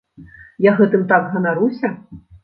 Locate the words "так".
1.11-1.27